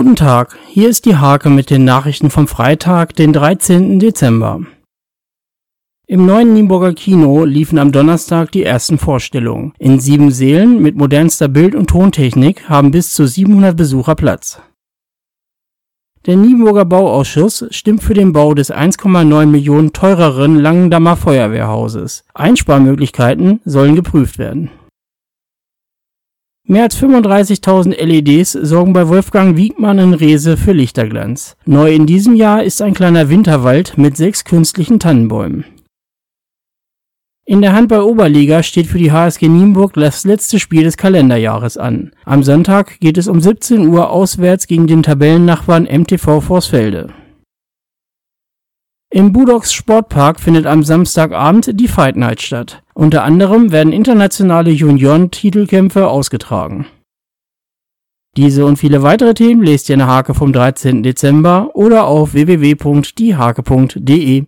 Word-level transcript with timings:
Guten 0.00 0.16
Tag, 0.16 0.56
hier 0.66 0.88
ist 0.88 1.04
die 1.04 1.18
Hake 1.18 1.50
mit 1.50 1.68
den 1.68 1.84
Nachrichten 1.84 2.30
vom 2.30 2.48
Freitag, 2.48 3.14
den 3.16 3.34
13. 3.34 4.00
Dezember. 4.00 4.62
Im 6.06 6.24
neuen 6.24 6.54
Nienburger 6.54 6.94
Kino 6.94 7.44
liefen 7.44 7.78
am 7.78 7.92
Donnerstag 7.92 8.50
die 8.50 8.64
ersten 8.64 8.96
Vorstellungen. 8.96 9.74
In 9.78 10.00
sieben 10.00 10.30
Sälen 10.30 10.80
mit 10.80 10.96
modernster 10.96 11.48
Bild- 11.48 11.74
und 11.74 11.90
Tontechnik 11.90 12.66
haben 12.66 12.92
bis 12.92 13.12
zu 13.12 13.26
700 13.26 13.76
Besucher 13.76 14.14
Platz. 14.14 14.62
Der 16.24 16.36
Nienburger 16.36 16.86
Bauausschuss 16.86 17.66
stimmt 17.68 18.02
für 18.02 18.14
den 18.14 18.32
Bau 18.32 18.54
des 18.54 18.72
1,9 18.72 19.44
Millionen 19.44 19.92
teureren 19.92 20.56
Langendammer 20.56 21.16
Feuerwehrhauses. 21.18 22.24
Einsparmöglichkeiten 22.32 23.60
sollen 23.66 23.96
geprüft 23.96 24.38
werden. 24.38 24.70
Mehr 26.70 26.84
als 26.84 26.96
35.000 27.02 28.00
LEDs 28.00 28.52
sorgen 28.52 28.92
bei 28.92 29.08
Wolfgang 29.08 29.56
Wiegmann 29.56 29.98
in 29.98 30.14
Rehse 30.14 30.56
für 30.56 30.70
Lichterglanz. 30.70 31.56
Neu 31.66 31.92
in 31.92 32.06
diesem 32.06 32.36
Jahr 32.36 32.62
ist 32.62 32.80
ein 32.80 32.94
kleiner 32.94 33.28
Winterwald 33.28 33.98
mit 33.98 34.16
sechs 34.16 34.44
künstlichen 34.44 35.00
Tannenbäumen. 35.00 35.64
In 37.44 37.60
der 37.60 37.72
Handball-Oberliga 37.72 38.62
steht 38.62 38.86
für 38.86 38.98
die 38.98 39.10
HSG 39.10 39.48
Nienburg 39.48 39.94
das 39.94 40.24
letzte 40.24 40.60
Spiel 40.60 40.84
des 40.84 40.96
Kalenderjahres 40.96 41.76
an. 41.76 42.12
Am 42.24 42.44
Sonntag 42.44 43.00
geht 43.00 43.18
es 43.18 43.26
um 43.26 43.40
17 43.40 43.88
Uhr 43.88 44.08
auswärts 44.10 44.68
gegen 44.68 44.86
den 44.86 45.02
Tabellennachbarn 45.02 45.88
MTV 45.90 46.40
Vorsfelde. 46.40 47.08
Im 49.12 49.32
Budox 49.32 49.72
Sportpark 49.72 50.38
findet 50.38 50.66
am 50.66 50.84
Samstagabend 50.84 51.80
die 51.80 51.88
Fight 51.88 52.14
Night 52.14 52.40
statt. 52.42 52.84
Unter 52.94 53.24
anderem 53.24 53.72
werden 53.72 53.92
internationale 53.92 54.70
Junioren-Titelkämpfe 54.70 56.06
ausgetragen. 56.06 56.86
Diese 58.36 58.64
und 58.64 58.76
viele 58.76 59.02
weitere 59.02 59.34
Themen 59.34 59.64
lest 59.64 59.88
ihr 59.88 59.94
in 59.94 59.98
der 59.98 60.06
Hake 60.06 60.32
vom 60.32 60.52
13. 60.52 61.02
Dezember 61.02 61.70
oder 61.74 62.04
auf 62.06 62.34
www.diehake.de. 62.34 62.78